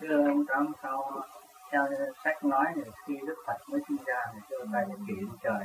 [0.00, 1.12] thưa ông tám sau
[1.70, 1.86] theo
[2.24, 5.64] sách nói thì khi đức phật mới sinh ra thì đưa tay chỉ lên trời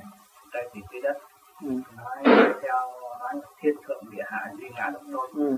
[0.54, 1.18] tay chỉ dưới đất.
[1.62, 1.70] Ừ.
[1.98, 2.76] nói theo
[3.20, 5.30] nói thiên thượng địa hạ duy ngã độc tôn.
[5.36, 5.58] Ừ.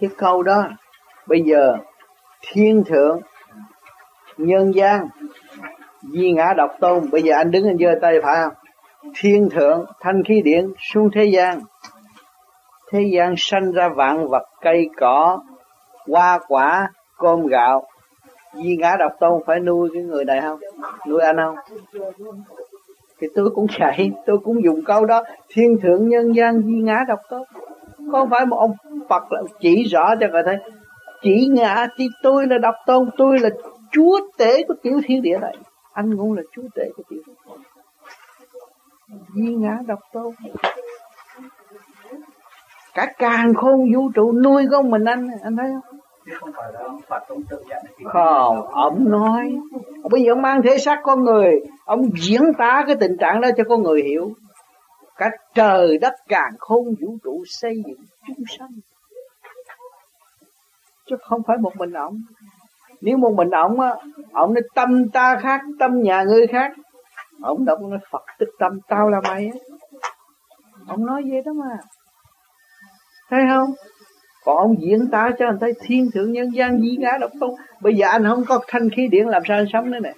[0.00, 0.68] cái câu đó
[1.26, 1.76] bây giờ
[2.40, 3.20] thiên thượng
[4.36, 5.08] nhân gian
[6.02, 7.10] duy ngã độc tôn.
[7.10, 8.54] Bây giờ anh đứng anh giơ tay phải không?
[9.14, 11.60] Thiên thượng thanh khí điện xuống thế gian.
[12.90, 15.42] Thế gian sanh ra vạn vật cây cỏ
[16.08, 16.88] hoa quả
[17.20, 17.86] cơm gạo.
[18.54, 20.58] Di ngã độc tôn phải nuôi cái người này không?
[21.08, 21.56] Nuôi anh không?
[23.20, 25.22] Thì tôi cũng chạy tôi cũng dùng câu đó.
[25.48, 27.42] Thiên thượng nhân gian di ngã độc tôn.
[28.12, 28.72] Không phải một ông
[29.08, 30.56] Phật là chỉ rõ cho người thấy
[31.22, 33.48] chỉ ngã thì tôi là độc tôn, tôi là
[33.92, 35.56] chúa tể của tiểu thiên địa này.
[35.92, 37.52] Anh cũng là chúa tể của tiểu thiên địa
[39.34, 40.34] di ngã độc tôn.
[42.94, 45.99] Cả càng khôn vũ trụ nuôi con mình anh anh thấy không?
[46.40, 49.58] Không phải là ông Phật, ông tự nhận không, ông nói,
[50.10, 53.48] bây giờ ông mang thể xác con người, ông diễn tả cái tình trạng đó
[53.56, 54.32] cho con người hiểu.
[55.16, 58.70] Cả trời đất càng khôn vũ trụ xây dựng chúng sanh.
[61.06, 62.22] Chứ không phải một mình ông.
[63.00, 63.94] Nếu một mình ông á,
[64.32, 66.72] ông nói tâm ta khác, tâm nhà ngươi khác,
[67.42, 69.58] ông đâu có nói phật tức tâm tao là mày á.
[70.88, 71.76] Ông nói vậy đó mà.
[73.30, 73.70] Thấy không?
[74.44, 77.50] Còn ông diễn tả cho anh thấy thiên thượng nhân gian gì ngã độc tôn.
[77.80, 80.12] Bây giờ anh không có thanh khí điện làm sao anh sống nữa nè.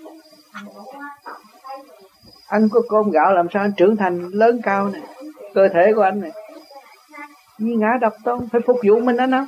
[2.47, 5.01] Anh có cơm gạo làm sao anh trưởng thành lớn cao nè.
[5.55, 6.31] Cơ thể của anh này
[7.59, 8.49] di ngã độc tôn.
[8.53, 9.47] Phải phục vụ mình anh không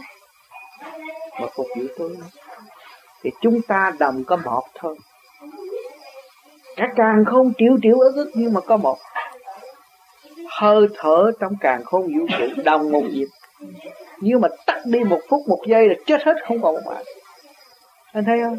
[1.40, 2.16] mà phục vụ tôi
[3.22, 4.96] thì chúng ta đồng có một thôi.
[6.76, 8.98] Cả càng không triệu triệu ức ức nhưng mà có một.
[10.48, 13.26] Hơi thở trong càng không vũ trụ đồng một nhịp
[14.20, 17.04] nhưng mà tắt đi một phút, một giây là chết hết, không còn một bạn.
[18.12, 18.58] Anh thấy không?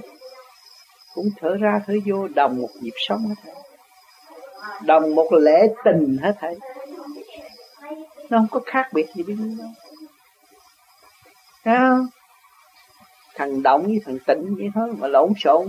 [1.14, 3.54] Cũng thở ra, thở vô, đồng một nhịp sống hết thảy
[4.82, 6.56] đồng một lễ tình hết thảy
[8.30, 9.68] nó không có khác biệt gì với nhau
[11.66, 12.08] thấy không?
[13.36, 15.68] Thằng động với thằng tịnh vậy thôi, mà lộn xộn.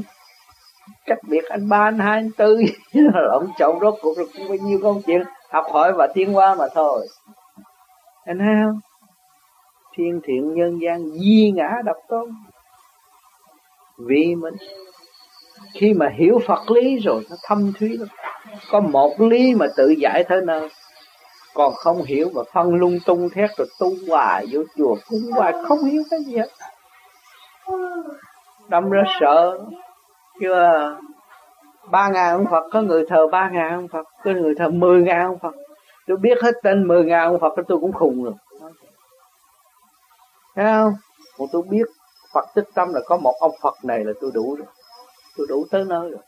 [1.07, 2.63] Cách biệt anh ba, anh hai, anh tư
[3.15, 5.23] lộn xộn rốt cuộc được bao nhiêu công chuyện.
[5.51, 7.09] Học hỏi và tiến hóa mà thôi.
[8.25, 8.81] Anh thấy không?
[9.97, 12.31] Thiên thiện nhân gian di ngã độc tôn.
[13.99, 14.55] Vì mình,
[15.75, 18.09] khi mà hiểu Phật lý rồi, nó thâm thúy lắm.
[18.71, 20.69] Có một lý mà tự giải thế nào,
[21.55, 25.53] còn không hiểu mà phân lung tung thét rồi tu hoài vô chùa cúng hoài
[25.69, 26.49] không hiểu cái gì hết.
[28.69, 29.59] Đâm ra sợ
[30.41, 30.97] chưa à,
[31.91, 35.03] ba ngàn ông Phật, có người thờ ba ngàn ông Phật, có người thờ mười
[35.03, 35.55] ngàn ông Phật.
[36.07, 38.35] Tôi biết hết tên mười ngàn ông Phật, tôi cũng khùng rồi
[40.57, 40.95] thấy không?
[41.39, 41.85] Một tôi biết
[42.33, 44.67] Phật tích tâm là có một ông Phật này là tôi đủ rồi.
[45.37, 46.21] Tôi đủ tới nơi rồi.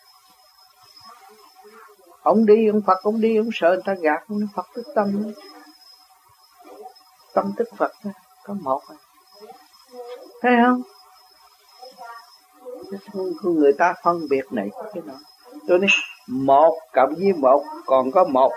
[2.22, 5.32] Ông đi, ông Phật, ông đi, ông sợ người ta gạt, ông Phật tích tâm
[7.34, 7.92] tâm tích Phật
[8.44, 8.96] có một à.
[10.42, 10.82] thấy không?
[13.42, 15.14] Người ta phân biệt này, cái nọ
[15.68, 15.88] tôi nói,
[16.26, 18.52] một cộng với một còn có một.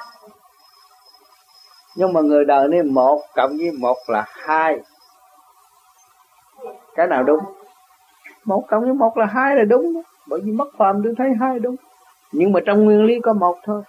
[1.95, 4.79] Nhưng mà người đời này, một cộng với một là hai
[6.96, 7.40] cái nào đúng?
[8.46, 10.02] Một cộng với một là hai là đúng.
[10.28, 11.75] Bởi vì mất phàm tôi thấy hai đúng.
[12.31, 13.84] Nhưng mà trong nguyên lý có một thôi.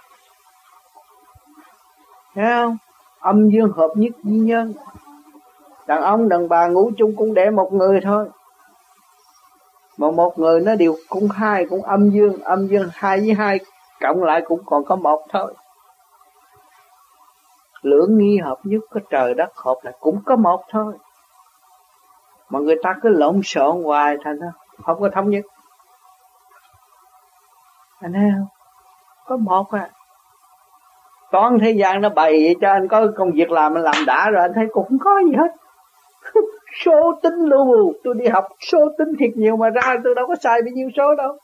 [2.34, 2.76] Thấy không?
[3.20, 4.72] Âm dương hợp nhất duy nhân.
[5.86, 8.28] Đàn ông, đàn bà ngủ chung cũng để một người thôi.
[9.96, 12.42] Mà một người nó đều cũng hai, cũng âm dương.
[12.42, 13.60] Âm dương hai với hai,
[14.00, 15.54] cộng lại cũng còn có một thôi.
[17.82, 20.94] Lưỡng nghi hợp nhất có trời đất, hợp lại cũng có một thôi
[22.52, 24.48] mà người ta cứ lộn xộn hoài, thành ra
[24.84, 25.44] không có thống nhất.
[28.00, 28.46] Anh thấy không?
[29.26, 29.90] Có một à
[31.32, 34.30] toàn thế gian nó bày vậy cho anh có công việc làm, anh làm đã
[34.30, 35.52] rồi, anh thấy cũng không có gì hết.
[36.84, 40.34] Số tính luôn tôi đi học số tính thiệt nhiều mà ra, tôi đâu có
[40.42, 41.38] xài bao nhiêu số đâu.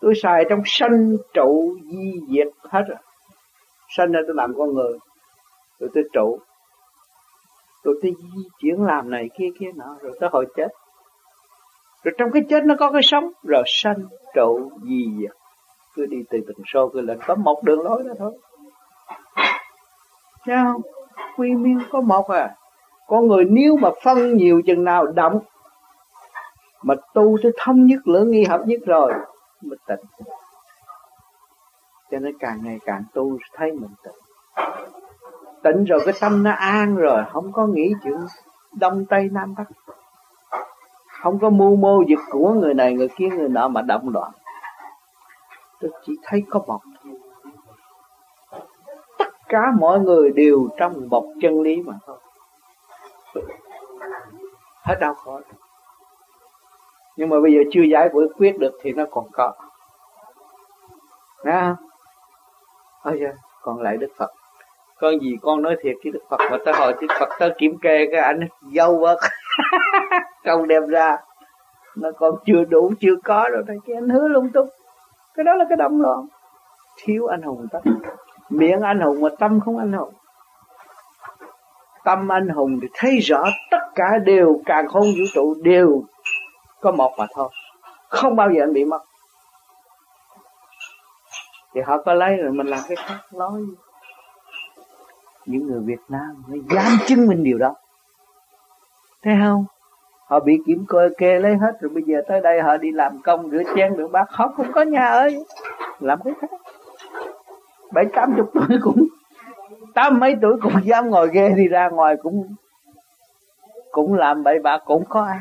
[0.00, 2.98] Tôi xài trong sanh trụ di diệt hết rồi.
[3.96, 4.98] Sanh ra tôi làm con người,
[5.80, 6.38] rồi tôi trụ
[7.84, 10.68] rồi tôi di chuyển làm này kia kia nọ, rồi tới hồi chết.
[12.04, 13.98] Rồi trong cái chết nó có cái sống, rồi sanh
[14.34, 15.36] trụ gì vậy?
[15.94, 18.38] Cứ đi từ từng số cứ lên có một đường lối đó thôi.
[20.44, 20.80] Thấy không?
[21.36, 22.54] Quy miên có một à.
[23.06, 25.40] Con người nếu mà phân nhiều chừng nào động,
[26.82, 29.12] mà tu tới thông nhất, lưỡng nghi hợp nhất rồi,
[29.62, 30.26] mới tịnh
[32.12, 34.21] cho nên càng ngày càng tu thấy mình tịnh
[35.62, 38.16] tịnh rồi cái tâm nó an rồi, không có nghĩ chuyện
[38.72, 39.64] đông tây nam bắc.
[41.22, 44.32] Không có mưu mô việc của người này người kia người nọ mà động loạn.
[45.80, 46.80] Tôi chỉ thấy có một
[49.18, 52.18] tất cả mọi người đều trong một chân lý mà thôi.
[54.82, 55.40] Hết đau khổ.
[57.16, 59.52] Nhưng mà bây giờ chưa giải quyết được thì nó còn có.
[61.44, 61.88] Nghe không?
[63.02, 63.32] Ôi giờ,
[63.62, 64.30] còn lại Đức Phật.
[65.02, 67.78] Con gì con nói thiệt với Đức Phật Mà tới hồi Đức Phật tới kiểm
[67.82, 68.40] kê cái ảnh
[68.74, 69.16] dâu quá.
[70.44, 71.16] Không đem ra.
[71.96, 74.68] Nó còn chưa đủ, chưa có rồi Thầy cái anh hứa lung tung.
[75.34, 76.26] Cái đó là cái động loạn.
[76.96, 77.80] Thiếu anh hùng tất
[78.50, 80.12] Miệng anh hùng mà tâm không anh hùng.
[82.04, 86.02] Tâm anh hùng thì thấy rõ Tất cả đều càng không vũ trụ Đều
[86.80, 87.48] có một mà thôi.
[88.08, 89.00] Không bao giờ anh bị mất.
[91.74, 93.60] Thì họ có lấy rồi mình làm cái khác nói
[95.46, 97.74] những người Việt Nam mới dám chứng minh điều đó.
[99.22, 99.64] Thấy không?
[100.26, 103.18] Họ bị kiểm kê kê lấy hết rồi bây giờ tới đây họ đi làm
[103.24, 104.26] công rửa chén rửa bát.
[104.30, 105.28] Họ không có nhà ở
[106.00, 106.50] làm cái khác.
[107.92, 109.06] Bảy tám chục tuổi cũng
[109.94, 112.54] tám mấy tuổi cũng dám ngồi ghê đi ra ngoài cũng
[113.90, 115.38] cũng làm bậy bạ cũng có ai.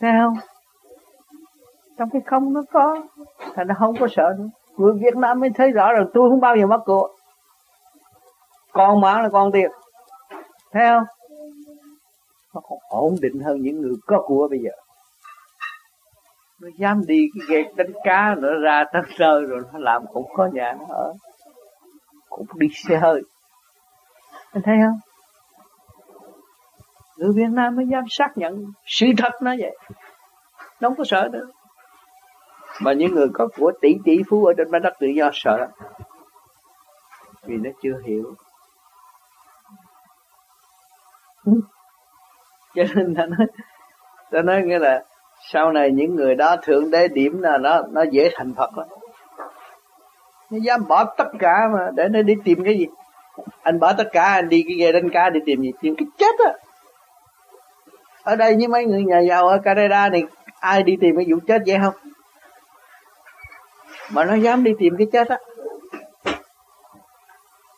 [0.00, 0.34] Thấy không?
[1.98, 3.02] Trong cái không nó có
[3.54, 4.48] thành nó không có sợ nữa.
[4.76, 7.08] Người Việt Nam mới thấy rõ rồi tôi không bao giờ mất của
[8.74, 9.70] con mà, là con tiền
[10.72, 11.04] thấy không?
[12.54, 14.70] Nó còn ổn định hơn những người có của bây giờ.
[16.60, 20.26] Nó dám đi cái ghe đánh cá nữa ra tới nơi rồi nó làm cũng
[20.34, 21.12] có nhà nó ở.
[22.28, 23.22] Cũng đi xe hơi.
[24.52, 24.98] Anh thấy không?
[27.16, 29.76] Người Việt Nam mới dám xác nhận sự thật nó vậy.
[30.80, 31.46] Nó không có sợ nữa.
[32.80, 35.68] Mà những người có của tỷ tỷ phú ở trên mặt đất tự do sợ.
[37.42, 38.34] Vì nó chưa hiểu
[42.74, 43.46] cho nên ta nói
[44.30, 45.04] ta nói nghĩa là
[45.52, 48.86] sau này những người đó thượng đế điểm là nó nó dễ thành phật lắm.
[50.50, 52.86] Nó dám bỏ tất cả mà, để nó đi tìm cái gì?
[53.62, 55.72] Anh bỏ tất cả, anh đi cái ghe đánh cá đi tìm gì?
[55.80, 56.52] Tìm cái chết á.
[58.22, 60.24] Ở đây như mấy người nhà giàu ở Canada này,
[60.60, 61.94] ai đi tìm cái vụ chết vậy không?
[64.12, 65.38] Mà nó dám đi tìm cái chết á.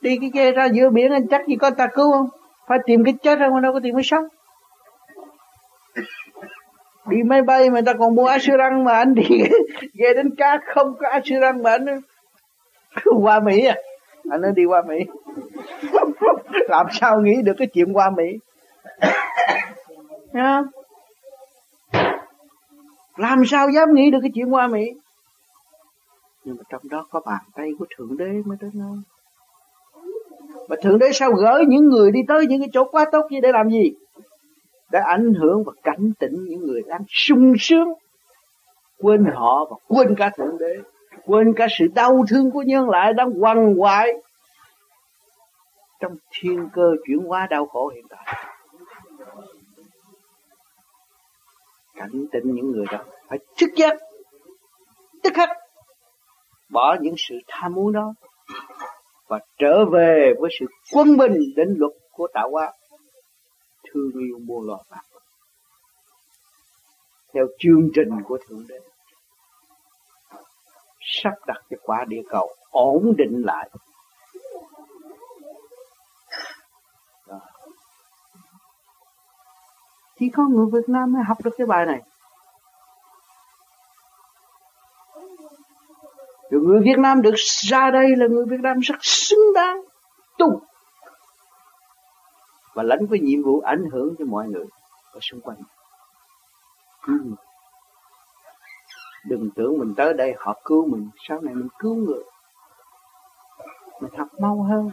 [0.00, 2.28] Đi cái kia ra giữa biển, anh chắc gì có ta cứu không?
[2.66, 4.24] Phải tìm cái chết ra mà đâu có tìm cái sống.
[7.06, 9.28] Đi máy bay mà ta còn mua assurance mà anh đi
[9.94, 11.86] về đến cá không có assurance mà anh
[13.22, 13.76] qua Mỹ à?
[14.30, 14.98] Anh nói đi qua Mỹ.
[16.68, 18.38] Làm sao nghĩ được cái chuyện qua Mỹ?
[20.32, 20.62] Nha?
[23.16, 24.94] làm sao dám nghĩ được cái chuyện qua Mỹ?
[26.44, 28.96] Nhưng mà trong đó có bàn tay của thượng đế mới tới nơi
[30.68, 33.40] mà thượng đế sao gửi những người đi tới những cái chỗ quá tốt như
[33.42, 33.92] để làm gì?
[34.90, 37.88] Để ảnh hưởng và cảnh tỉnh những người đang sung sướng.
[38.98, 40.76] Quên họ và quên cả thượng đế.
[41.26, 44.12] Quên cả sự đau thương của nhân loại đang quằn quại
[46.00, 48.34] trong thiên cơ chuyển hóa đau khổ hiện tại.
[51.94, 52.98] Cảnh tỉnh những người đó
[53.28, 53.94] phải thức giấc.
[55.22, 55.48] Tức khắc
[56.68, 58.14] bỏ những sự tham muốn đó
[59.28, 62.72] và trở về với sự quân bình đến luật của tạo hóa
[63.90, 65.02] thương yêu muôn loài bạc
[67.36, 68.78] theo chương trình của thượng đế,
[71.00, 73.70] sắp đặt cho quả địa cầu ổn định lại.
[77.26, 77.40] Đó.
[80.18, 82.00] chỉ có người Việt Nam mới học được cái bài này.
[86.50, 89.84] Rồi người Việt Nam được ra đây là người Việt Nam rất xứng đáng
[90.38, 90.60] tu
[92.74, 94.64] và lãnh cái nhiệm vụ ảnh hưởng cho mọi người
[95.12, 95.56] ở xung quanh.
[97.06, 97.36] Cứu người.
[99.26, 102.22] Đừng tưởng mình tới đây họ cứu mình, sau này mình cứu người.
[104.00, 104.90] Mình học mau hơn,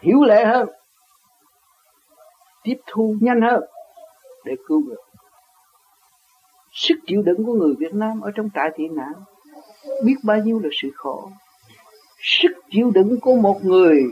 [0.00, 0.68] hiểu lệ hơn,
[2.62, 3.64] tiếp thu nhanh hơn
[4.44, 4.96] để cứu người.
[6.72, 9.12] Sức chịu đựng của người Việt Nam ở trong trại tị nạn
[10.04, 11.30] biết bao nhiêu là sự khổ.
[12.20, 14.02] Sức chịu đựng của một người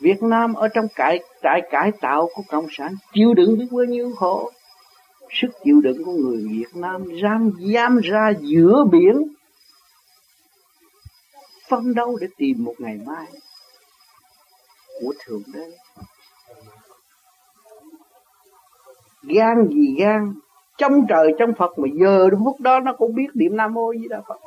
[0.00, 3.84] Việt Nam ở trong cải trại cải tạo của cộng sản chịu đựng biết bao
[3.84, 4.50] nhiêu khổ.
[5.30, 9.22] Sức chịu đựng của người Việt Nam dám dám ra giữa biển
[11.68, 13.26] phân đấu để tìm một ngày mai
[15.00, 15.70] của thượng đế.
[19.22, 20.34] Gan gì gan,
[20.78, 24.08] trong trời, trong Phật mà giờ phút đó nó cũng biết điểm Nam Mô gì
[24.08, 24.40] Đà Phật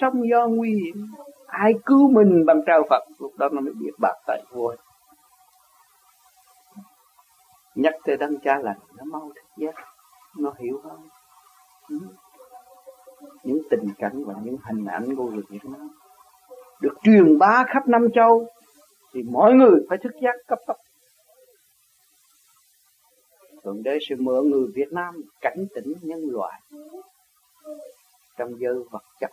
[0.00, 1.06] sống do nguy hiểm.
[1.46, 4.72] Ai cứu mình bằng trao Phật, lúc đó nó mới biết bạc tại vô
[7.74, 9.74] nhắc tới đấng cha lành, nó mau thức giác
[10.38, 11.08] nó hiểu hơn.
[11.88, 11.96] Ừ.
[13.42, 15.88] Những tình cảnh và những hình ảnh của người Việt Nam
[16.80, 18.46] được truyền bá khắp năm châu,
[19.14, 20.76] thì mọi người phải thức giác cấp tốc.
[23.64, 26.60] Thượng Đế sẽ mở người Việt Nam cảnh tỉnh nhân loại
[28.38, 29.30] trong giới vật chất.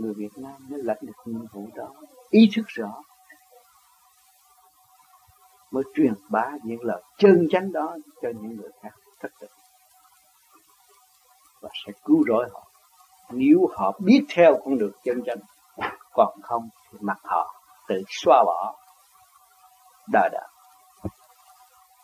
[0.00, 1.88] Người Việt Nam mới lãnh được nhiệm vụ đó,
[2.30, 3.02] ý thức rõ
[5.70, 8.90] mới truyền bá những lời chân chánh đó cho những người khác
[9.20, 9.50] thất tình.
[11.60, 12.66] Và sẽ cứu rỗi họ.
[13.30, 15.38] Nếu họ biết theo con đường chân chánh
[16.12, 18.74] còn không thì mặc họ tự xóa bỏ.
[20.12, 20.48] Đời đời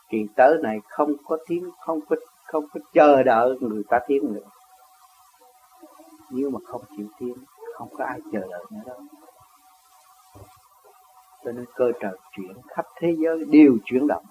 [0.08, 4.34] kỳ tới này không có tiếng không có không có chờ đợi người ta tiếng
[4.34, 4.48] nữa.
[6.30, 7.36] Nếu mà không chịu tiếng
[7.78, 9.00] không có ai chờ đợi nữa đâu.
[11.44, 14.24] Cho nên cơ trời chuyển khắp thế giới, đều chuyển động.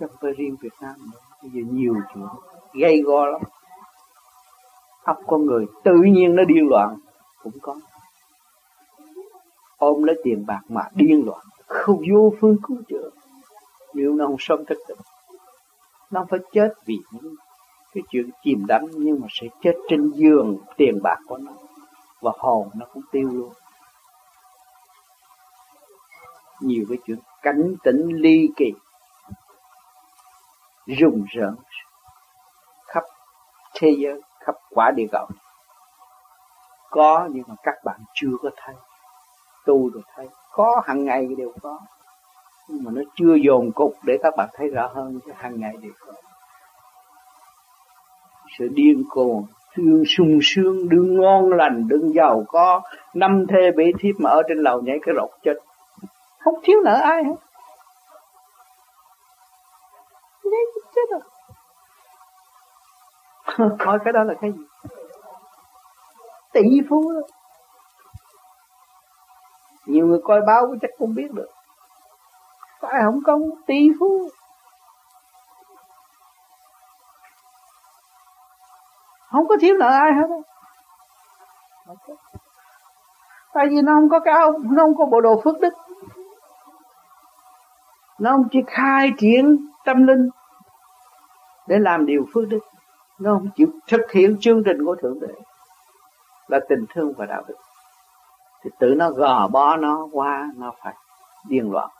[0.00, 2.26] Không phải riêng Việt Nam nữa, bây giờ nhiều chuyện
[2.72, 3.40] gây go lắm.
[5.04, 6.96] Óc con người tự nhiên nó điên loạn,
[7.42, 7.76] cũng có.
[9.76, 13.10] Ôm lấy tiền bạc mà điên loạn, không vô phương cứu chữa.
[13.94, 14.98] Nếu nó không sống thức tỉnh
[16.10, 17.34] nó phải chết vì những
[17.94, 21.52] cái chuyện chìm đắm nhưng mà sẽ chết trên giường, tiền bạc của nó.
[22.20, 23.52] Và hồn nó cũng tiêu luôn.
[26.60, 28.72] Nhiều cái chuyện cảnh tỉnh ly kỳ,
[30.86, 31.54] rùng rợn
[32.86, 33.04] khắp
[33.74, 35.26] thế giới, khắp quả địa cầu.
[36.90, 38.74] Có nhưng mà các bạn chưa có thấy,
[39.66, 40.28] tu được thấy.
[40.52, 41.80] Có hàng ngày đều có.
[42.68, 45.76] Nhưng mà nó chưa dồn cục để các bạn thấy rõ hơn, chứ hàng ngày
[45.82, 46.12] đều có
[48.58, 52.80] sự điên cuồng thương sung sướng đương ngon lành đương giàu có.
[53.14, 55.54] Năm thê bể thiếp mà ở trên lầu nhảy cái rột chết.
[56.38, 57.34] Không thiếu nợ ai hết.
[60.44, 60.60] Nhảy
[60.94, 61.20] chết rồi.
[63.78, 64.64] Coi cái đó là cái gì?
[66.52, 67.20] Tỷ phú đó.
[69.86, 71.48] Nhiều người coi báo chắc cũng biết được.
[72.80, 74.28] Phải không công tỷ phú?
[79.30, 80.26] Không có thiếu nợ ai hết
[83.52, 85.72] tại vì nó không có cao nó không có bộ đồ phước đức.
[88.18, 90.30] Nó không chỉ khai triển tâm linh
[91.66, 92.60] để làm điều phước đức.
[93.18, 95.34] Nó không chịu thực hiện chương trình của thượng đế
[96.48, 97.56] là tình thương và đạo đức.
[98.62, 100.94] Thì tự nó gò bó nó qua, nó phải
[101.48, 101.90] điên loạn.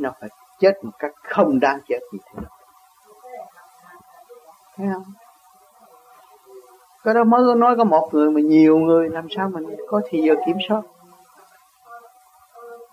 [0.00, 0.28] Nó phải
[0.58, 2.42] chết một cách không đáng chết gì thế
[4.76, 5.04] thấy không?
[7.04, 10.22] Cái đó mới nói có một người mà nhiều người, làm sao mình có thì
[10.22, 10.82] giờ kiểm soát?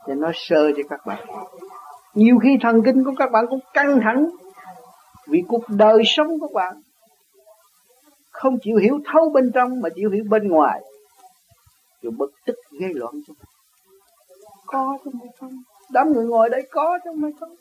[0.07, 1.27] Thì nói sơ cho các bạn.
[2.13, 4.29] Nhiều khi thần kinh của các bạn cũng căng thẳng
[5.27, 6.81] vì cuộc đời sống của bạn.
[8.31, 10.81] Không chịu hiểu thấu bên trong mà chịu hiểu bên ngoài.
[12.01, 13.50] Rồi bực tức gây loạn cho mình.
[14.65, 15.63] Có chứ không không?
[15.91, 17.55] Đám người ngồi đây có chứ không không?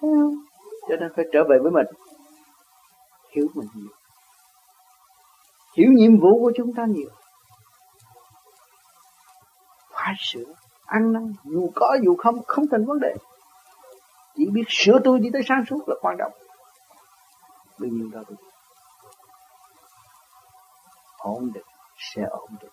[0.00, 0.34] Thấy không?
[0.88, 1.86] Cho nên phải trở về với mình
[3.38, 3.92] hiểu mình nhiều.
[5.76, 7.10] Hiểu nhiệm vụ của chúng ta nhiều.
[9.90, 10.54] Phải sửa,
[10.86, 13.14] ăn năn, dù có dù không không thành vấn đề.
[14.36, 16.32] Chỉ biết sửa tôi đi tới sáng suốt là quan trọng.
[17.78, 18.36] Bấy nhiêu đó được
[21.18, 21.66] ổn định,
[21.96, 22.70] sẽ ổn định.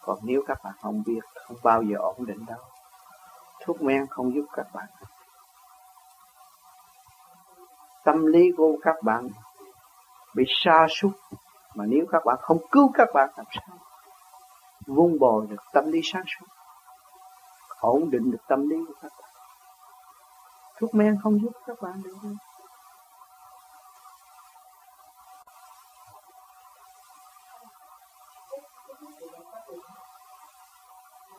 [0.00, 2.60] Còn nếu các bạn không biết, không bao giờ ổn định đâu.
[3.64, 4.86] Thuốc men không giúp các bạn
[8.08, 9.28] tâm lý của các bạn
[10.34, 11.12] bị sa sút.
[11.74, 13.76] Mà nếu các bạn không cứu các bạn, làm sao?
[14.86, 16.46] Vun bồi được tâm lý sáng suốt,
[17.80, 19.30] ổn định được tâm lý của các bạn.
[20.80, 22.32] Thuốc men không giúp các bạn được đâu.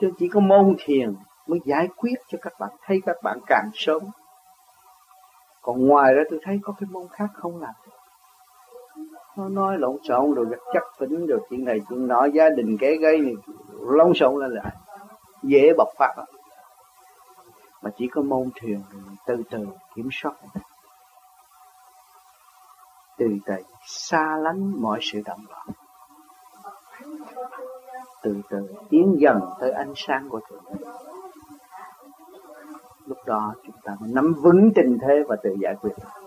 [0.02, 1.16] Chứ chỉ có môn thiền
[1.48, 4.02] mới giải quyết cho các bạn, thấy các bạn càng sớm
[5.70, 7.74] còn ngoài ra tôi thấy có cái môn khác không làm
[9.40, 12.78] nó nói lộn xộn rồi gặp chắc tính rồi chuyện này chuyện nọ, gia đình
[12.78, 13.34] kế gây này,
[13.80, 14.76] lộn xộn lên lại.
[15.44, 16.28] Dễ bộc phát lắm.
[17.82, 18.82] Mà chỉ có môn thiền
[19.26, 20.34] từ từ kiểm soát.
[23.18, 25.68] Từ từ xa lánh mọi sự động loạn.
[28.22, 30.86] Từ từ tiến dần tới ánh sáng của thượng đế
[33.10, 35.92] lúc đó chúng ta mới nắm vững tình thế và tự giải quyết.